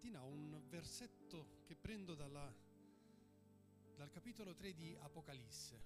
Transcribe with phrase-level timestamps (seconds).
[0.00, 2.50] mattina un versetto che prendo dalla,
[3.94, 5.78] dal capitolo 3 di Apocalisse.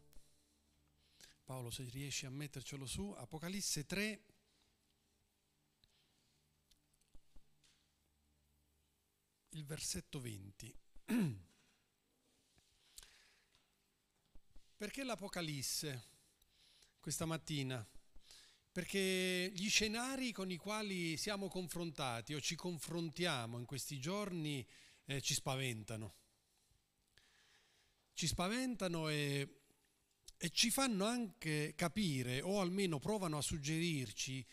[1.42, 4.24] Paolo, se riesci a mettercelo su, Apocalisse 3.
[9.48, 10.78] Il versetto 20.
[14.76, 16.06] Perché l'Apocalisse
[17.00, 17.84] questa mattina?
[18.74, 24.66] Perché gli scenari con i quali siamo confrontati o ci confrontiamo in questi giorni
[25.04, 26.16] eh, ci spaventano.
[28.14, 29.60] Ci spaventano e,
[30.36, 34.44] e ci fanno anche capire, o almeno provano a suggerirci,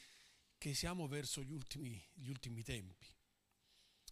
[0.56, 3.08] che siamo verso gli ultimi, gli ultimi tempi.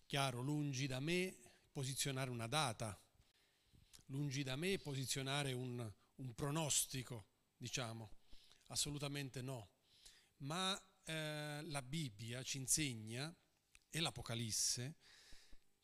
[0.08, 1.38] Chiaro, lungi da me
[1.72, 3.00] posizionare una data,
[4.06, 8.10] lungi da me posizionare un, un pronostico, diciamo,
[8.70, 9.78] assolutamente no
[10.40, 13.36] ma eh, la Bibbia ci insegna
[13.90, 14.98] e l'Apocalisse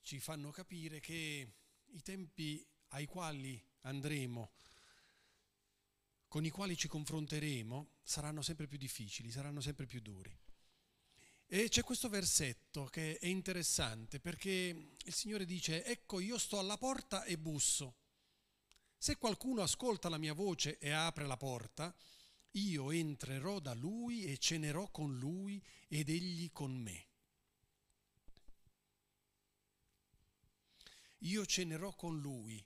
[0.01, 1.53] ci fanno capire che
[1.85, 4.51] i tempi ai quali andremo,
[6.27, 10.37] con i quali ci confronteremo, saranno sempre più difficili, saranno sempre più duri.
[11.47, 16.77] E c'è questo versetto che è interessante perché il Signore dice, ecco io sto alla
[16.77, 17.97] porta e busso.
[18.97, 21.95] Se qualcuno ascolta la mia voce e apre la porta,
[22.55, 27.07] io entrerò da lui e cenerò con lui ed egli con me.
[31.19, 32.63] Io cenerò con lui.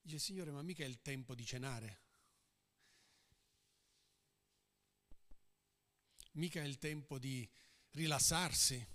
[0.00, 2.00] Dice, Signore, ma mica è il tempo di cenare.
[6.32, 7.48] Mica è il tempo di
[7.90, 8.86] rilassarsi.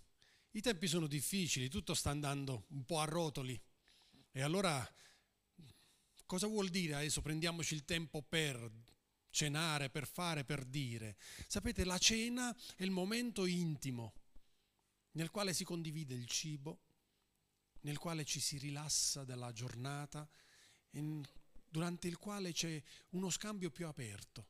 [0.51, 3.59] I tempi sono difficili, tutto sta andando un po' a rotoli.
[4.31, 4.87] E allora
[6.25, 8.82] cosa vuol dire adesso prendiamoci il tempo per
[9.33, 11.17] cenare, per fare, per dire.
[11.47, 14.13] Sapete, la cena è il momento intimo
[15.13, 16.81] nel quale si condivide il cibo,
[17.81, 20.29] nel quale ci si rilassa della giornata,
[21.67, 24.47] durante il quale c'è uno scambio più aperto.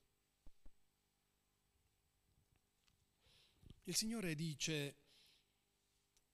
[3.86, 4.98] Il Signore dice,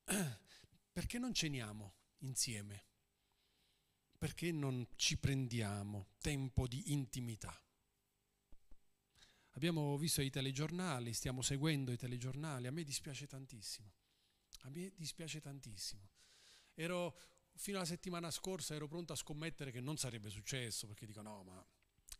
[0.91, 2.85] perché non ceniamo insieme?
[4.17, 7.57] Perché non ci prendiamo tempo di intimità?
[9.59, 13.91] Abbiamo visto i telegiornali, stiamo seguendo i telegiornali, a me dispiace tantissimo,
[14.61, 16.07] a me dispiace tantissimo.
[16.75, 17.19] Ero,
[17.55, 21.43] fino alla settimana scorsa ero pronto a scommettere che non sarebbe successo, perché dico no,
[21.43, 21.67] ma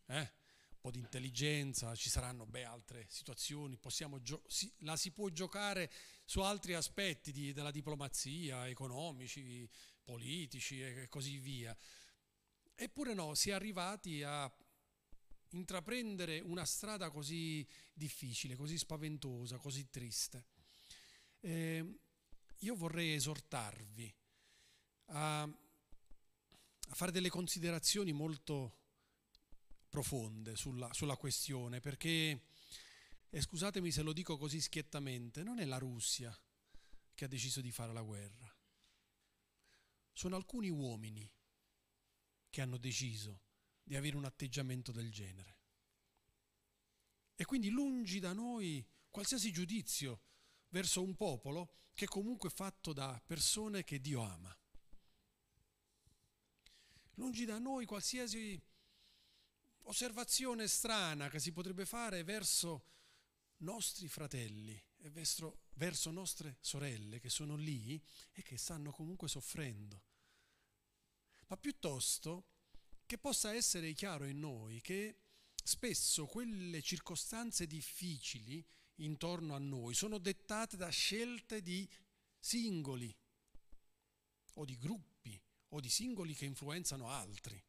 [0.08, 3.80] eh, un po' di intelligenza, ci saranno beh, altre situazioni,
[4.22, 5.90] gio- si, la si può giocare
[6.26, 9.66] su altri aspetti di, della diplomazia, economici,
[10.04, 11.74] politici e così via.
[12.76, 14.54] Eppure no, si è arrivati a
[15.52, 20.46] intraprendere una strada così difficile, così spaventosa, così triste.
[21.40, 22.00] Eh,
[22.60, 24.14] io vorrei esortarvi
[25.06, 25.54] a, a,
[26.94, 28.78] fare delle considerazioni molto
[29.88, 32.48] profonde sulla, sulla questione, perché,
[33.30, 36.38] e scusatemi se lo dico così schiettamente, non è la Russia
[37.16, 38.54] che ha deciso di fare la guerra,
[40.12, 41.30] sono alcuni uomini
[42.50, 43.48] che hanno deciso
[43.90, 45.58] di avere un atteggiamento del genere.
[47.34, 50.22] E quindi lungi da noi qualsiasi giudizio
[50.68, 54.56] verso un popolo che è comunque fatto da persone che Dio ama.
[57.16, 58.62] Lungi da noi qualsiasi
[59.86, 62.84] osservazione strana che si potrebbe fare verso
[63.62, 68.00] nostri fratelli e verso, verso nostre sorelle che sono lì
[68.34, 70.04] e che stanno comunque soffrendo.
[71.48, 72.59] Ma piuttosto
[73.10, 75.18] che possa essere chiaro in noi che
[75.64, 78.64] spesso quelle circostanze difficili
[78.98, 81.90] intorno a noi sono dettate da scelte di
[82.38, 83.12] singoli
[84.54, 87.60] o di gruppi o di singoli che influenzano altri.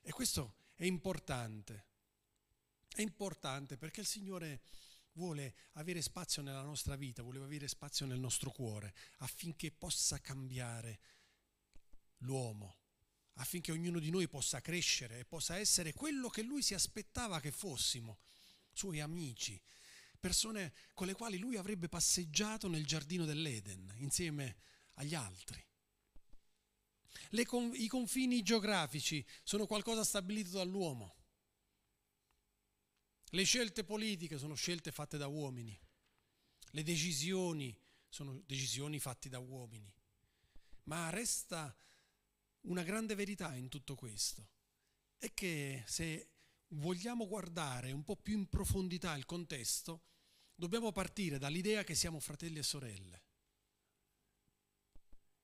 [0.00, 1.86] E questo è importante.
[2.88, 4.60] È importante perché il Signore
[5.12, 10.98] vuole avere spazio nella nostra vita, vuole avere spazio nel nostro cuore affinché possa cambiare
[12.22, 12.79] l'uomo
[13.34, 17.50] affinché ognuno di noi possa crescere e possa essere quello che lui si aspettava che
[17.50, 18.18] fossimo,
[18.72, 19.60] suoi amici,
[20.18, 24.56] persone con le quali lui avrebbe passeggiato nel giardino dell'Eden insieme
[24.94, 25.64] agli altri.
[27.46, 31.16] Con, I confini geografici sono qualcosa stabilito dall'uomo.
[33.32, 35.78] Le scelte politiche sono scelte fatte da uomini.
[36.72, 37.76] Le decisioni
[38.08, 39.92] sono decisioni fatte da uomini.
[40.84, 41.74] Ma resta
[42.62, 44.48] una grande verità in tutto questo
[45.16, 46.30] è che se
[46.68, 50.04] vogliamo guardare un po' più in profondità il contesto,
[50.54, 53.24] dobbiamo partire dall'idea che siamo fratelli e sorelle.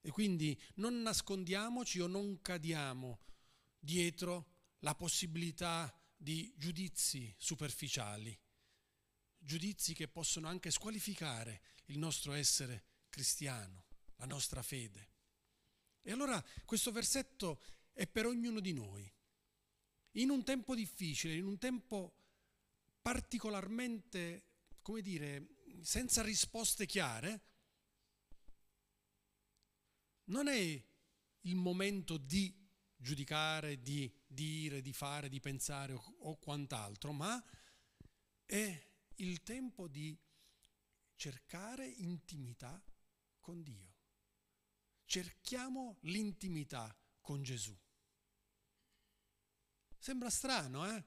[0.01, 3.21] E quindi non nascondiamoci o non cadiamo
[3.79, 8.39] dietro la possibilità di giudizi superficiali,
[9.39, 13.87] giudizi che possono anche squalificare il nostro essere cristiano,
[14.17, 15.16] la nostra fede.
[16.07, 17.61] E allora questo versetto
[17.93, 19.13] è per ognuno di noi.
[20.13, 22.15] In un tempo difficile, in un tempo
[23.03, 24.45] particolarmente,
[24.83, 27.41] come dire, senza risposte chiare,
[30.27, 30.85] non è
[31.41, 32.55] il momento di
[32.95, 37.45] giudicare, di dire, di fare, di pensare o, o quant'altro, ma
[38.45, 40.17] è il tempo di
[41.17, 42.81] cercare intimità
[43.41, 43.96] con Dio.
[45.07, 47.77] Cerchiamo l'intimità con Gesù.
[49.99, 51.05] Sembra strano, eh?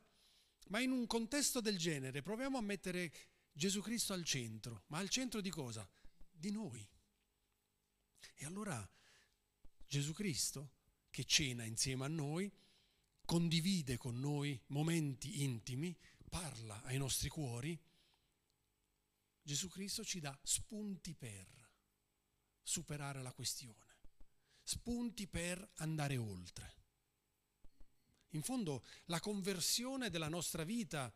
[0.69, 3.13] Ma in un contesto del genere proviamo a mettere
[3.51, 4.84] Gesù Cristo al centro.
[4.88, 5.88] Ma al centro di cosa?
[6.31, 6.88] Di noi.
[8.36, 8.90] E allora
[9.86, 10.74] Gesù Cristo,
[11.10, 12.52] che cena insieme a noi,
[13.25, 15.98] condivide con noi momenti intimi,
[16.30, 17.80] parla ai nostri cuori,
[19.42, 21.48] Gesù Cristo ci dà spunti per
[22.62, 23.88] superare la questione,
[24.69, 26.75] spunti per andare oltre.
[28.33, 31.12] In fondo la conversione della nostra vita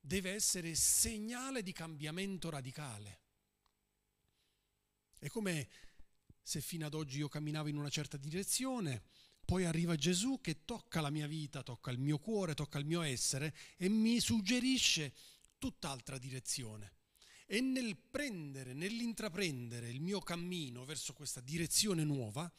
[0.00, 3.20] deve essere segnale di cambiamento radicale.
[5.18, 5.68] È come
[6.42, 9.02] se fino ad oggi io camminavo in una certa direzione,
[9.44, 13.02] poi arriva Gesù che tocca la mia vita, tocca il mio cuore, tocca il mio
[13.02, 15.12] essere e mi suggerisce
[15.58, 16.97] tutt'altra direzione.
[17.50, 22.52] E nel prendere, nell'intraprendere il mio cammino verso questa direzione nuova,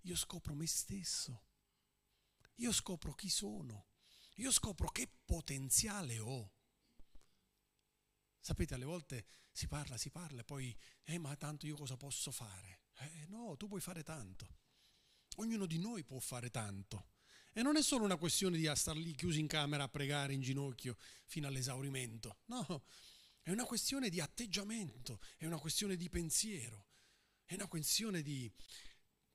[0.00, 1.44] io scopro me stesso,
[2.54, 3.88] io scopro chi sono,
[4.36, 6.54] io scopro che potenziale ho.
[8.40, 12.30] Sapete, alle volte si parla, si parla e poi, eh ma tanto io cosa posso
[12.30, 12.84] fare?
[12.98, 14.56] Eh no, tu puoi fare tanto.
[15.36, 17.10] Ognuno di noi può fare tanto.
[17.52, 20.40] E non è solo una questione di star lì chiusi in camera a pregare in
[20.40, 20.96] ginocchio
[21.26, 22.38] fino all'esaurimento.
[22.46, 22.84] No,
[23.44, 26.86] è una questione di atteggiamento, è una questione di pensiero,
[27.44, 28.50] è una questione di,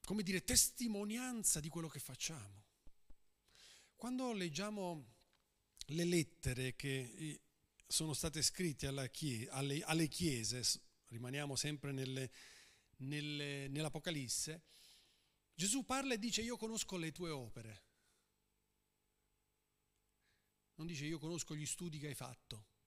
[0.03, 2.65] come dire, testimonianza di quello che facciamo.
[3.95, 5.13] Quando leggiamo
[5.89, 7.41] le lettere che eh,
[7.85, 10.63] sono state scritte alle, alle chiese,
[11.09, 12.31] rimaniamo sempre nelle,
[12.97, 14.63] nelle, nell'Apocalisse,
[15.53, 17.83] Gesù parla e dice io conosco le tue opere.
[20.77, 22.77] Non dice io conosco gli studi che hai fatto.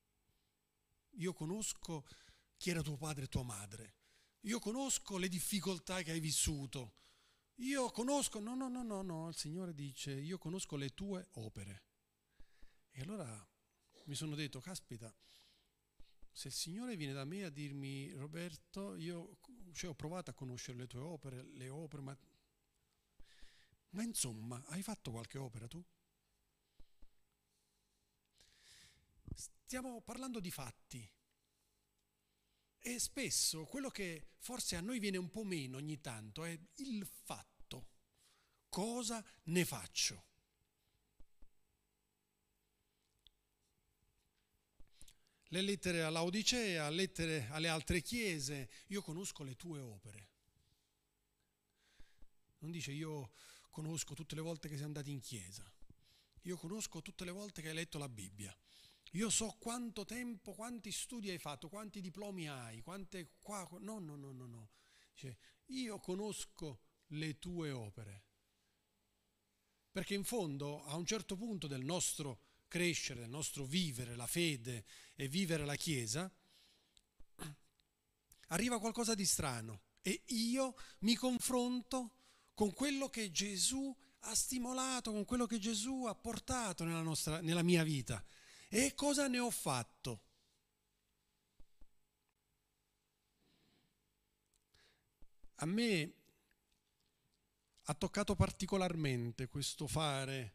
[1.17, 2.07] Io conosco
[2.57, 3.97] chi era tuo padre e tua madre.
[4.43, 6.95] Io conosco le difficoltà che hai vissuto.
[7.57, 11.85] Io conosco, no, no, no, no, no, il Signore dice, io conosco le tue opere.
[12.91, 13.49] E allora
[14.07, 15.15] mi sono detto, caspita,
[16.31, 19.39] se il Signore viene da me a dirmi, Roberto, io
[19.73, 22.19] cioè, ho provato a conoscere le tue opere, le opere, ma
[23.91, 25.85] ma insomma, hai fatto qualche opera tu?
[29.35, 31.11] Stiamo parlando di fatti.
[32.79, 37.07] E spesso quello che forse a noi viene un po' meno ogni tanto è il
[37.07, 37.89] fatto.
[38.69, 40.27] Cosa ne faccio?
[45.45, 50.31] Le lettere all'Odicea, lettere alle altre chiese, io conosco le tue opere.
[52.61, 53.33] Non dice io
[53.71, 55.71] conosco tutte le volte che sei andato in chiesa,
[56.43, 58.57] io conosco tutte le volte che hai letto la Bibbia,
[59.13, 64.17] io so quanto tempo, quanti studi hai fatto, quanti diplomi hai, quante qua, no, no,
[64.17, 64.71] no, no, no.
[65.15, 68.25] Cioè, io conosco le tue opere.
[69.91, 74.87] Perché in fondo, a un certo punto del nostro crescere, del nostro vivere la fede
[75.15, 76.33] e vivere la Chiesa,
[78.49, 82.15] arriva qualcosa di strano e io mi confronto
[82.55, 87.63] con quello che Gesù ha stimolato, con quello che Gesù ha portato nella, nostra, nella
[87.63, 88.25] mia vita.
[88.75, 90.23] E cosa ne ho fatto?
[95.57, 96.15] A me
[97.83, 100.55] ha toccato particolarmente questo fare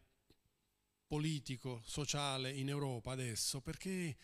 [1.06, 4.16] politico, sociale in Europa adesso, perché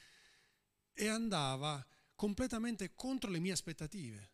[0.92, 1.86] e andava
[2.16, 4.32] completamente contro le mie aspettative.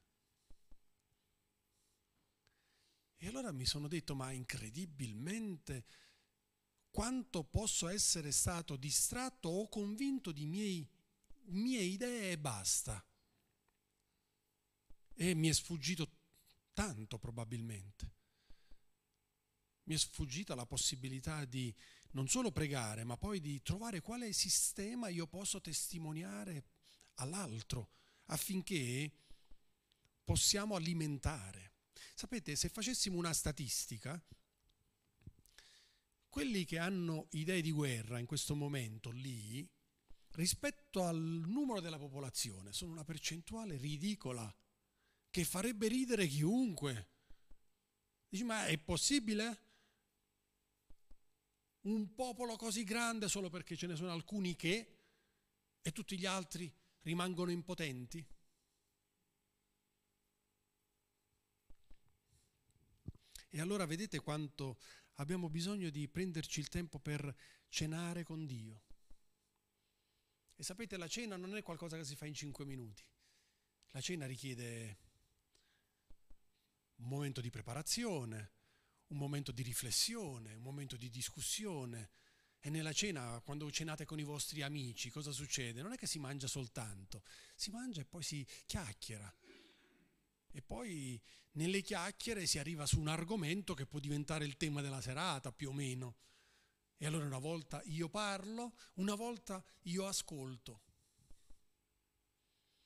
[3.18, 5.84] E allora mi sono detto, ma incredibilmente
[6.90, 10.88] quanto posso essere stato distratto o convinto di miei,
[11.46, 13.04] mie idee e basta.
[15.14, 16.10] E mi è sfuggito
[16.72, 18.14] tanto probabilmente.
[19.84, 21.74] Mi è sfuggita la possibilità di
[22.12, 26.64] non solo pregare, ma poi di trovare quale sistema io posso testimoniare
[27.14, 27.90] all'altro
[28.26, 29.10] affinché
[30.24, 31.74] possiamo alimentare.
[32.14, 34.22] Sapete, se facessimo una statistica,
[36.30, 39.68] quelli che hanno idee di guerra in questo momento lì,
[40.30, 44.54] rispetto al numero della popolazione, sono una percentuale ridicola
[45.28, 47.08] che farebbe ridere chiunque.
[48.28, 49.68] Dici, ma è possibile?
[51.82, 54.98] Un popolo così grande solo perché ce ne sono alcuni che
[55.82, 56.72] e tutti gli altri
[57.02, 58.24] rimangono impotenti?
[63.52, 64.78] E allora vedete quanto
[65.20, 67.34] abbiamo bisogno di prenderci il tempo per
[67.68, 68.82] cenare con Dio.
[70.56, 73.04] E sapete, la cena non è qualcosa che si fa in cinque minuti.
[73.92, 74.98] La cena richiede
[76.96, 78.52] un momento di preparazione,
[79.08, 82.10] un momento di riflessione, un momento di discussione.
[82.58, 85.82] E nella cena, quando cenate con i vostri amici, cosa succede?
[85.82, 87.22] Non è che si mangia soltanto,
[87.54, 89.34] si mangia e poi si chiacchiera.
[90.52, 91.20] E poi
[91.52, 95.70] nelle chiacchiere si arriva su un argomento che può diventare il tema della serata, più
[95.70, 96.16] o meno.
[96.96, 100.82] E allora una volta io parlo, una volta io ascolto.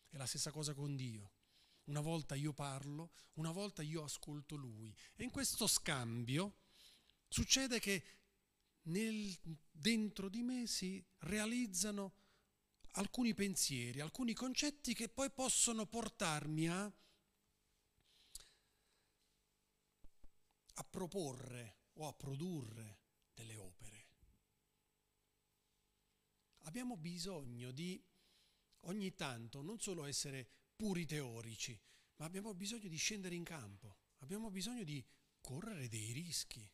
[0.08, 1.32] È la stessa cosa con Dio.
[1.86, 4.94] Una volta io parlo, una volta io ascolto Lui.
[5.16, 6.60] E in questo scambio
[7.28, 8.04] succede che
[8.82, 9.36] nel,
[9.70, 12.14] dentro di me si realizzano
[12.92, 16.92] alcuni pensieri, alcuni concetti che poi possono portarmi a
[20.74, 22.98] a proporre o a produrre
[23.32, 24.06] delle opere.
[26.66, 28.02] Abbiamo bisogno di
[28.80, 31.78] ogni tanto non solo essere puri teorici,
[32.16, 35.04] ma abbiamo bisogno di scendere in campo, abbiamo bisogno di
[35.40, 36.68] correre dei rischi.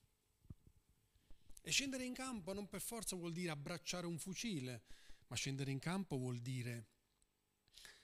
[1.63, 4.85] E scendere in campo non per forza vuol dire abbracciare un fucile,
[5.27, 6.89] ma scendere in campo vuol dire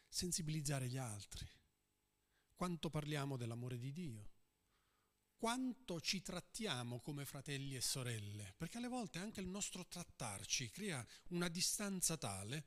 [0.08, 1.48] sensibilizzare gli altri.
[2.54, 4.34] Quanto parliamo dell'amore di Dio?
[5.36, 11.06] Quanto ci trattiamo come fratelli e sorelle, perché alle volte anche il nostro trattarci crea
[11.28, 12.66] una distanza tale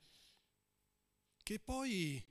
[1.41, 2.23] che poi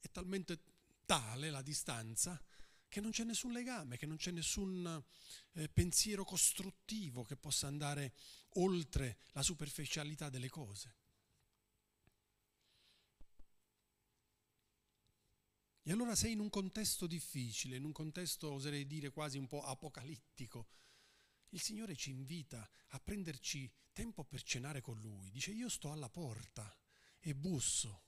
[0.00, 0.62] è talmente
[1.04, 2.42] tale la distanza
[2.88, 5.04] che non c'è nessun legame, che non c'è nessun
[5.52, 8.14] eh, pensiero costruttivo che possa andare
[8.54, 10.96] oltre la superficialità delle cose.
[15.88, 19.62] E allora sei in un contesto difficile, in un contesto, oserei dire, quasi un po'
[19.62, 20.68] apocalittico.
[21.48, 25.30] Il Signore ci invita a prenderci tempo per cenare con Lui.
[25.30, 26.76] Dice, io sto alla porta
[27.18, 28.02] e busso.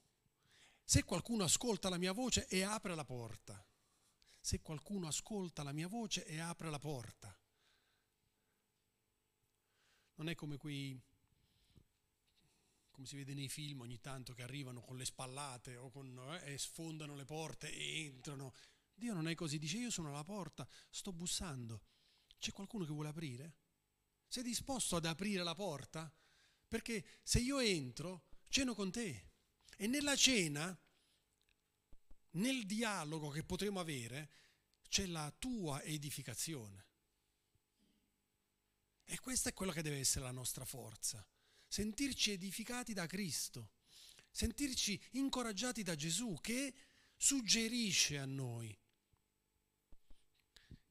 [0.84, 3.66] Se qualcuno ascolta la mia voce e apre la porta.
[4.42, 7.34] Se qualcuno ascolta la mia voce e apre la porta.
[10.16, 11.02] Non è come quei
[13.00, 16.52] come si vede nei film ogni tanto che arrivano con le spallate o con, eh,
[16.52, 18.52] e sfondano le porte e entrano.
[18.92, 21.80] Dio non è così, dice io sono alla porta, sto bussando,
[22.38, 23.54] c'è qualcuno che vuole aprire?
[24.28, 26.12] Sei disposto ad aprire la porta?
[26.68, 29.30] Perché se io entro, ceno con te
[29.78, 30.78] e nella cena,
[32.32, 34.30] nel dialogo che potremo avere,
[34.90, 36.86] c'è la tua edificazione.
[39.04, 41.26] E questa è quello che deve essere la nostra forza
[41.70, 43.70] sentirci edificati da Cristo,
[44.32, 46.74] sentirci incoraggiati da Gesù che
[47.16, 48.76] suggerisce a noi,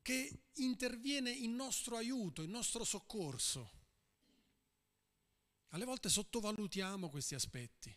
[0.02, 3.72] che interviene in nostro aiuto, in nostro soccorso.
[5.72, 7.96] Alle volte sottovalutiamo questi aspetti.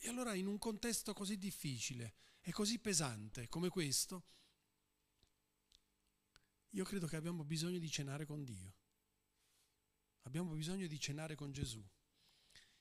[0.00, 4.26] E allora in un contesto così difficile e così pesante come questo,
[6.72, 8.77] io credo che abbiamo bisogno di cenare con Dio.
[10.28, 11.82] Abbiamo bisogno di cenare con Gesù,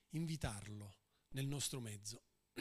[0.10, 0.98] invitarlo
[1.30, 2.22] nel nostro mezzo.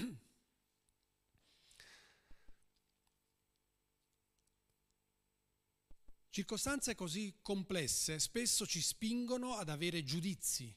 [6.31, 10.73] Circostanze così complesse spesso ci spingono ad avere giudizi,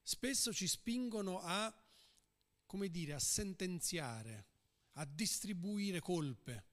[0.00, 1.76] spesso ci spingono a,
[2.66, 4.46] come dire, a sentenziare,
[4.92, 6.66] a distribuire colpe,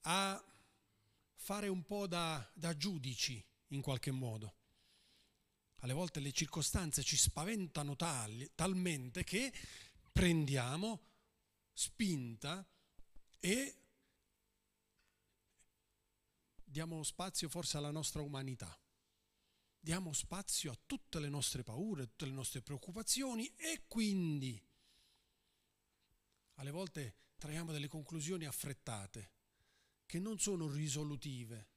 [0.00, 0.48] a
[1.44, 4.56] fare un po' da, da giudici in qualche modo.
[5.80, 9.52] Alle volte le circostanze ci spaventano tali, talmente che
[10.10, 11.02] prendiamo
[11.70, 12.66] spinta
[13.38, 13.78] e
[16.64, 18.74] diamo spazio forse alla nostra umanità.
[19.78, 24.58] Diamo spazio a tutte le nostre paure, a tutte le nostre preoccupazioni e quindi
[26.54, 29.32] alle volte traiamo delle conclusioni affrettate
[30.06, 31.68] che non sono risolutive,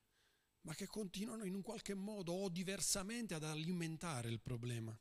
[0.62, 4.98] ma che continuano in un qualche modo o diversamente ad alimentare il problema.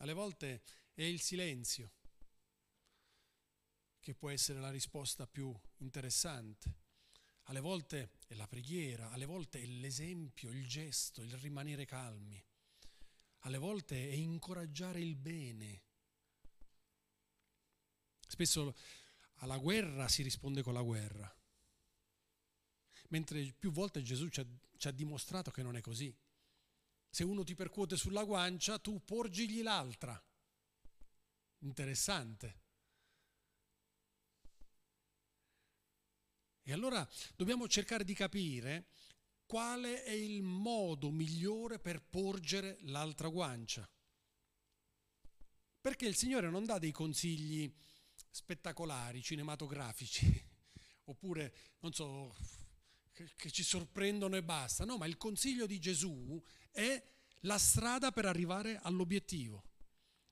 [0.00, 0.62] alle volte
[0.94, 1.92] è il silenzio
[4.00, 6.78] che può essere la risposta più interessante.
[7.44, 12.42] Alle volte è la preghiera, alle volte è l'esempio, il gesto, il rimanere calmi.
[13.40, 15.82] Alle volte è incoraggiare il bene.
[18.26, 18.74] Spesso
[19.40, 21.34] alla guerra si risponde con la guerra,
[23.08, 26.14] mentre più volte Gesù ci ha, ci ha dimostrato che non è così.
[27.08, 30.22] Se uno ti percuote sulla guancia, tu porgigli l'altra.
[31.60, 32.58] Interessante.
[36.62, 38.86] E allora dobbiamo cercare di capire
[39.44, 43.90] quale è il modo migliore per porgere l'altra guancia.
[45.80, 47.74] Perché il Signore non dà dei consigli
[48.30, 50.42] spettacolari, cinematografici,
[51.04, 52.34] oppure, non so,
[53.12, 54.84] che, che ci sorprendono e basta.
[54.84, 57.02] No, ma il consiglio di Gesù è
[57.40, 59.64] la strada per arrivare all'obiettivo.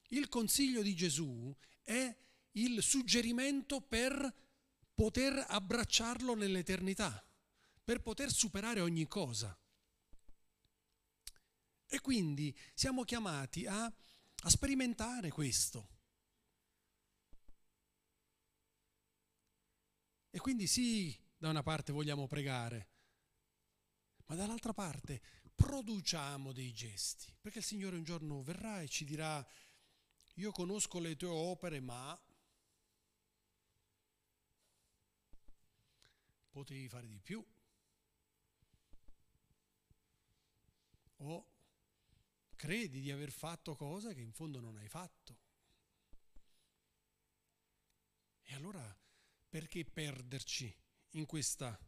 [0.08, 2.16] Il consiglio di Gesù è
[2.52, 4.34] il suggerimento per
[4.94, 7.24] poter abbracciarlo nell'eternità,
[7.84, 9.56] per poter superare ogni cosa.
[11.90, 15.96] E quindi siamo chiamati a, a sperimentare questo.
[20.30, 22.88] E quindi sì, da una parte vogliamo pregare,
[24.26, 25.20] ma dall'altra parte
[25.54, 29.44] produciamo dei gesti, perché il Signore un giorno verrà e ci dirà,
[30.35, 32.20] io conosco le tue opere, ma
[36.50, 37.44] potevi fare di più.
[41.20, 41.52] O
[42.54, 45.38] credi di aver fatto cose che in fondo non hai fatto.
[48.42, 48.97] E allora
[49.48, 50.74] perché perderci
[51.12, 51.78] in questa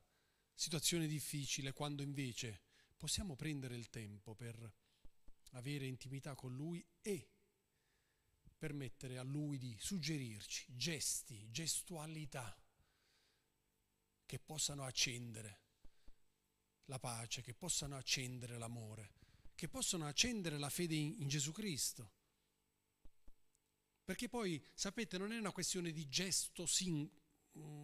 [0.55, 2.63] situazione difficile quando invece
[2.97, 4.75] possiamo prendere il tempo per
[5.53, 7.31] avere intimità con Lui e
[8.57, 12.55] permettere a Lui di suggerirci gesti, gestualità
[14.27, 15.63] che possano accendere
[16.85, 19.15] la pace, che possano accendere l'amore,
[19.55, 22.13] che possano accendere la fede in, in Gesù Cristo.
[24.05, 27.07] Perché poi, sapete, non è una questione di gesto sin, mm,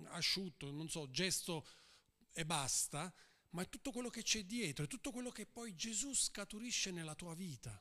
[0.09, 1.67] asciutto, non so, gesto
[2.33, 3.13] e basta,
[3.51, 7.15] ma è tutto quello che c'è dietro, è tutto quello che poi Gesù scaturisce nella
[7.15, 7.81] tua vita.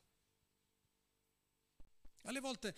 [2.24, 2.76] Alle volte,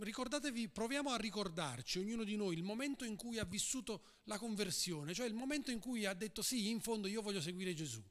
[0.00, 5.14] ricordatevi, proviamo a ricordarci, ognuno di noi, il momento in cui ha vissuto la conversione,
[5.14, 8.04] cioè il momento in cui ha detto sì, in fondo io voglio seguire Gesù.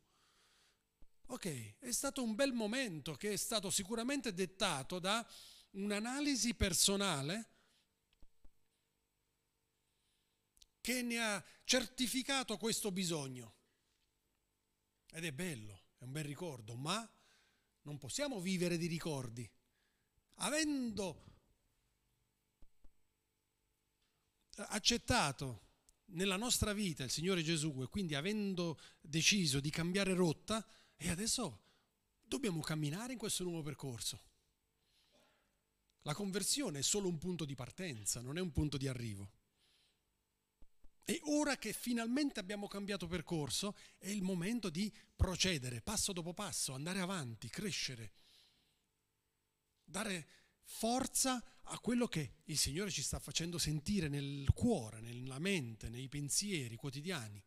[1.28, 5.28] Ok, è stato un bel momento che è stato sicuramente dettato da
[5.72, 7.55] un'analisi personale
[10.86, 13.56] che ne ha certificato questo bisogno.
[15.12, 17.10] Ed è bello, è un bel ricordo, ma
[17.82, 19.50] non possiamo vivere di ricordi
[20.36, 21.24] avendo
[24.58, 25.62] accettato
[26.10, 30.64] nella nostra vita il Signore Gesù e quindi avendo deciso di cambiare rotta,
[30.98, 31.64] e adesso
[32.22, 34.22] dobbiamo camminare in questo nuovo percorso.
[36.04, 39.35] La conversione è solo un punto di partenza, non è un punto di arrivo.
[41.06, 46.74] E ora che finalmente abbiamo cambiato percorso, è il momento di procedere passo dopo passo,
[46.74, 48.12] andare avanti, crescere
[49.86, 50.28] dare
[50.64, 56.10] forza a quello che il Signore ci sta facendo sentire nel cuore, nella mente, nei
[56.10, 57.42] pensieri quotidiani.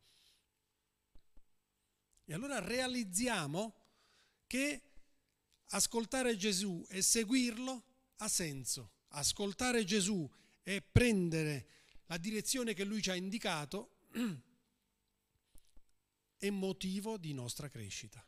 [2.24, 3.74] E allora realizziamo
[4.46, 4.82] che
[5.70, 7.84] ascoltare Gesù e seguirlo
[8.16, 8.92] ha senso.
[9.08, 10.28] Ascoltare Gesù
[10.62, 11.77] e prendere
[12.08, 13.96] la direzione che Lui ci ha indicato
[16.36, 18.26] è motivo di nostra crescita.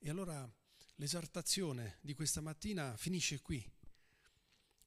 [0.00, 0.48] E allora
[0.96, 3.64] l'esartazione di questa mattina finisce qui.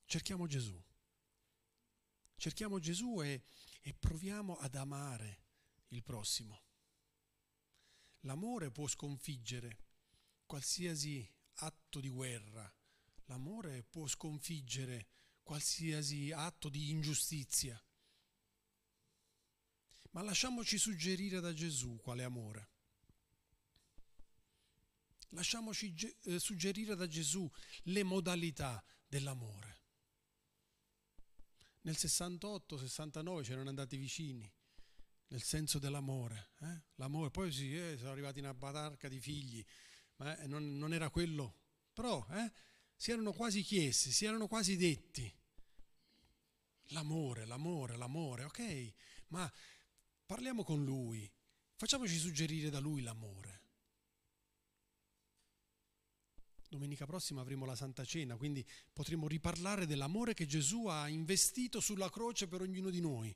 [0.06, 0.82] Cerchiamo Gesù.
[2.36, 3.44] Cerchiamo Gesù e,
[3.82, 5.44] e proviamo ad amare
[5.90, 6.64] il prossimo.
[8.22, 9.86] L'amore può sconfiggere
[10.46, 12.74] qualsiasi atto di guerra.
[13.32, 15.08] L'amore può sconfiggere
[15.42, 17.82] qualsiasi atto di ingiustizia.
[20.12, 22.70] Ma lasciamoci suggerire da Gesù quale amore.
[25.30, 27.50] Lasciamoci eh, suggerire da Gesù
[27.84, 29.80] le modalità dell'amore.
[31.84, 34.54] Nel 68-69 c'erano andati vicini
[35.28, 36.50] nel senso dell'amore.
[36.60, 36.82] Eh?
[36.96, 39.66] L'amore, poi sì, eh, sono arrivati in una batarca di figli,
[40.18, 41.60] ma eh, non, non, era quello.
[41.94, 42.52] Però eh,
[43.02, 45.36] si erano quasi chiesti, si erano quasi detti.
[46.90, 48.94] L'amore, l'amore, l'amore, ok,
[49.30, 49.52] ma
[50.24, 51.28] parliamo con lui,
[51.74, 53.62] facciamoci suggerire da lui l'amore.
[56.70, 62.12] Domenica prossima avremo la Santa Cena, quindi potremo riparlare dell'amore che Gesù ha investito sulla
[62.12, 63.36] croce per ognuno di noi.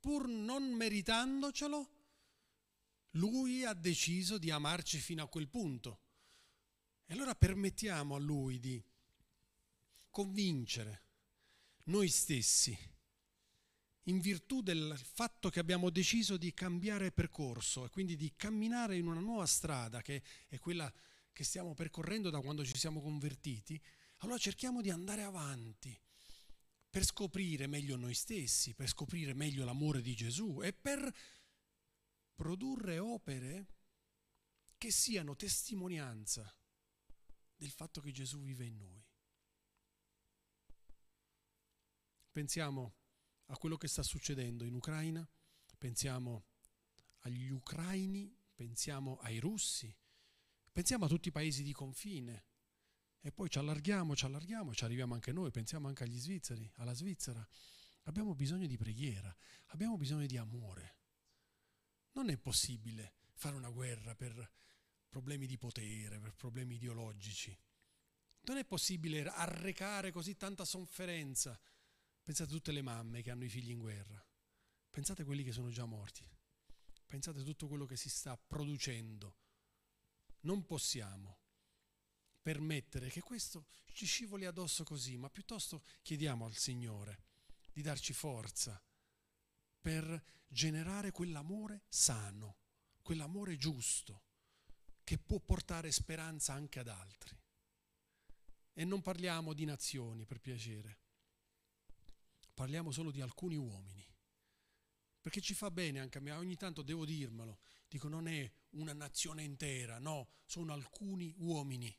[0.00, 1.90] Pur non meritandocelo,
[3.10, 6.00] lui ha deciso di amarci fino a quel punto.
[7.10, 8.80] E allora permettiamo a lui di
[10.10, 11.02] convincere
[11.86, 12.78] noi stessi,
[14.04, 19.08] in virtù del fatto che abbiamo deciso di cambiare percorso e quindi di camminare in
[19.08, 20.88] una nuova strada, che è quella
[21.32, 23.82] che stiamo percorrendo da quando ci siamo convertiti,
[24.18, 26.00] allora cerchiamo di andare avanti
[26.88, 31.12] per scoprire meglio noi stessi, per scoprire meglio l'amore di Gesù e per
[32.36, 33.66] produrre opere
[34.78, 36.54] che siano testimonianza
[37.60, 39.04] del fatto che Gesù vive in noi.
[42.32, 42.94] Pensiamo
[43.46, 45.28] a quello che sta succedendo in Ucraina,
[45.76, 46.46] pensiamo
[47.18, 49.94] agli ucraini, pensiamo ai russi,
[50.72, 52.46] pensiamo a tutti i paesi di confine
[53.20, 56.94] e poi ci allarghiamo, ci allarghiamo, ci arriviamo anche noi, pensiamo anche agli svizzeri, alla
[56.94, 57.46] Svizzera.
[58.04, 60.96] Abbiamo bisogno di preghiera, abbiamo bisogno di amore.
[62.12, 64.50] Non è possibile fare una guerra per
[65.10, 67.54] problemi di potere, per problemi ideologici.
[68.44, 71.60] Non è possibile arrecare così tanta sofferenza
[72.30, 74.24] Pensate a tutte le mamme che hanno i figli in guerra.
[74.88, 76.24] Pensate a quelli che sono già morti.
[77.06, 79.36] Pensate a tutto quello che si sta producendo.
[80.42, 81.38] Non possiamo
[82.40, 87.24] permettere che questo ci scivoli addosso così, ma piuttosto chiediamo al Signore
[87.72, 88.80] di darci forza
[89.80, 92.58] per generare quell'amore sano,
[93.02, 94.22] quell'amore giusto,
[95.10, 97.36] che può portare speranza anche ad altri.
[98.72, 100.98] E non parliamo di nazioni, per piacere
[102.54, 104.06] parliamo solo di alcuni uomini.
[105.20, 108.92] Perché ci fa bene anche a me, ogni tanto devo dirmelo, dico non è una
[108.92, 111.92] nazione intera, no, sono alcuni uomini.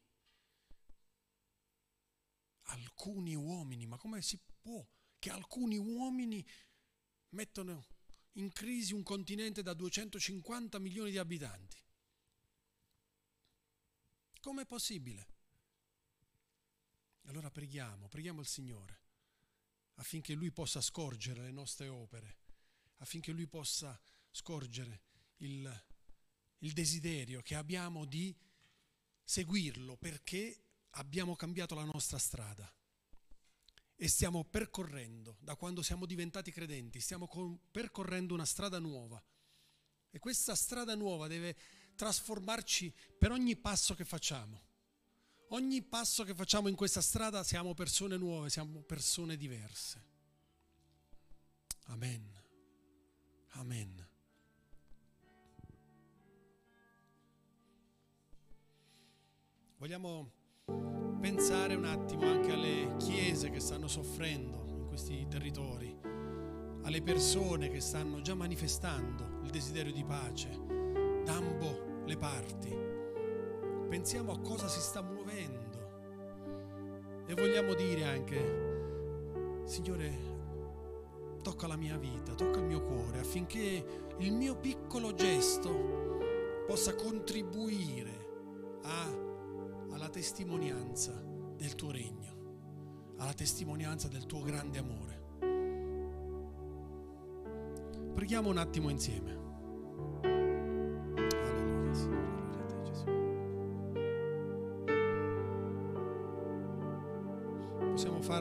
[2.67, 4.87] Alcuni uomini, ma come si può
[5.19, 6.47] che alcuni uomini
[7.31, 7.87] mettono
[8.35, 11.89] in crisi un continente da 250 milioni di abitanti?
[14.41, 15.27] Com'è possibile?
[17.25, 18.99] Allora preghiamo, preghiamo il Signore
[19.95, 22.37] affinché Lui possa scorgere le nostre opere,
[22.97, 23.99] affinché Lui possa
[24.31, 25.01] scorgere
[25.37, 25.83] il,
[26.59, 28.35] il desiderio che abbiamo di
[29.23, 32.73] seguirlo perché abbiamo cambiato la nostra strada
[33.95, 37.29] e stiamo percorrendo, da quando siamo diventati credenti, stiamo
[37.69, 39.23] percorrendo una strada nuova.
[40.09, 41.55] E questa strada nuova deve
[41.95, 44.69] trasformarci per ogni passo che facciamo.
[45.49, 50.01] Ogni passo che facciamo in questa strada siamo persone nuove, siamo persone diverse.
[51.87, 52.31] Amen.
[53.49, 54.07] Amen.
[59.77, 60.31] Vogliamo
[61.19, 65.99] pensare un attimo anche alle chiese che stanno soffrendo in questi territori,
[66.83, 70.80] alle persone che stanno già manifestando il desiderio di pace
[71.23, 72.75] da ambo le parti
[73.89, 75.71] pensiamo a cosa si sta muovendo
[77.25, 80.17] e vogliamo dire anche, Signore,
[81.41, 83.85] tocca la mia vita, tocca il mio cuore affinché
[84.17, 86.19] il mio piccolo gesto
[86.67, 89.07] possa contribuire a,
[89.91, 91.13] alla testimonianza
[91.55, 95.19] del tuo regno, alla testimonianza del tuo grande amore.
[98.13, 100.30] Preghiamo un attimo insieme.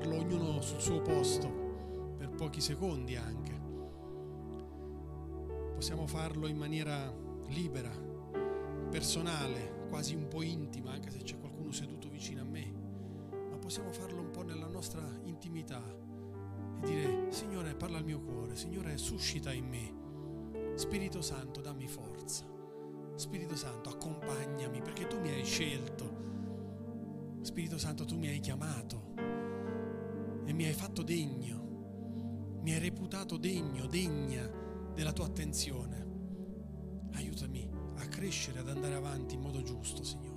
[0.00, 3.60] Farlo ognuno sul suo posto, per pochi secondi anche.
[5.74, 7.14] Possiamo farlo in maniera
[7.48, 7.90] libera,
[8.90, 12.72] personale, quasi un po' intima, anche se c'è qualcuno seduto vicino a me,
[13.50, 15.82] ma possiamo farlo un po' nella nostra intimità
[16.82, 20.78] e dire, Signore, parla al mio cuore, Signore, suscita in me.
[20.78, 22.46] Spirito Santo, dammi forza.
[23.16, 26.28] Spirito Santo, accompagnami perché tu mi hai scelto.
[27.42, 29.09] Spirito Santo, tu mi hai chiamato
[30.50, 34.50] e mi hai fatto degno, mi hai reputato degno, degna
[34.92, 36.08] della tua attenzione.
[37.12, 40.29] Aiutami a crescere, ad andare avanti in modo giusto, Signore.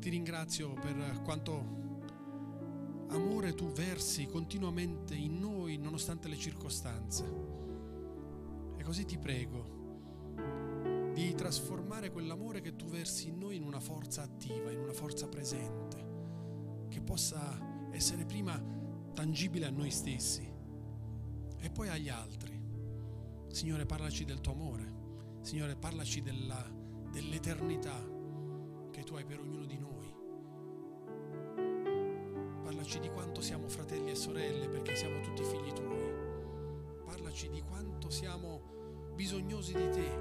[0.00, 1.78] Ti ringrazio per quanto
[3.08, 7.24] amore tu versi continuamente in noi nonostante le circostanze.
[8.78, 14.22] E così ti prego di trasformare quell'amore che tu versi in noi in una forza
[14.22, 18.58] attiva, in una forza presente, che possa essere prima
[19.12, 20.50] tangibile a noi stessi
[21.58, 22.58] e poi agli altri.
[23.48, 24.94] Signore, parlaci del tuo amore.
[25.42, 26.64] Signore, parlaci della,
[27.10, 28.09] dell'eternità
[29.10, 30.14] tu hai per ognuno di noi.
[32.62, 36.14] Parlaci di quanto siamo fratelli e sorelle perché siamo tutti figli tuoi.
[37.04, 40.12] Parlaci di quanto siamo bisognosi di te.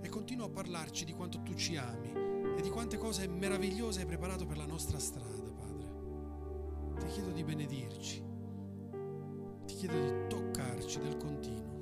[0.00, 2.10] E continua a parlarci di quanto tu ci ami
[2.56, 6.98] e di quante cose meravigliose hai preparato per la nostra strada, Padre.
[6.98, 8.24] Ti chiedo di benedirci.
[9.64, 11.74] Ti chiedo di toccarci del continuo.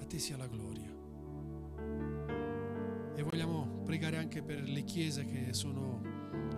[0.00, 0.91] A te sia la gloria.
[3.14, 6.00] E vogliamo pregare anche per le chiese che sono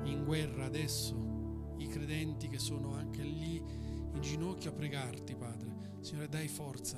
[0.04, 5.72] in guerra adesso, i credenti che sono anche lì in ginocchio a pregarti, Padre.
[6.00, 6.96] Signore, dai forza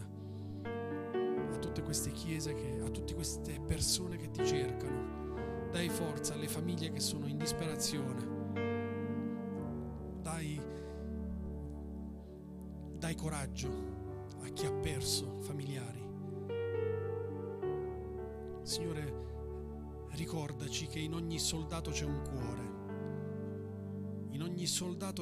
[0.63, 5.69] a tutte queste chiese, che, a tutte queste persone che ti cercano.
[5.71, 8.36] Dai forza alle famiglie che sono in disperazione.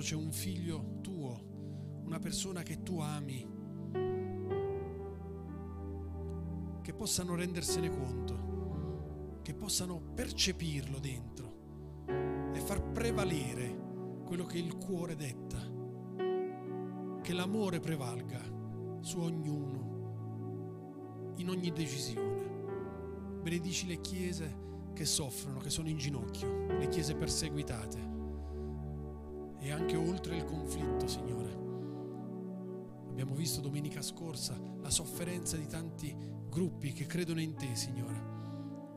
[0.04, 3.48] C'è un figlio tuo, una persona che tu ami,
[6.82, 12.02] che possano rendersene conto, che possano percepirlo dentro
[12.52, 15.56] e far prevalere quello che il cuore detta,
[17.22, 18.42] che l'amore prevalga
[19.00, 23.40] su ognuno, in ogni decisione.
[23.40, 24.54] Benedici le chiese
[24.92, 28.13] che soffrono, che sono in ginocchio, le chiese perseguitate
[29.64, 31.52] e anche oltre il conflitto, Signore.
[33.08, 36.14] Abbiamo visto domenica scorsa la sofferenza di tanti
[36.50, 38.32] gruppi che credono in te, Signore.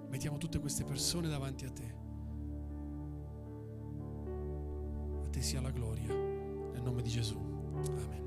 [0.10, 1.96] Mettiamo tutte queste persone davanti a te.
[5.24, 7.38] A te sia la gloria, nel nome di Gesù.
[7.38, 8.27] Amen.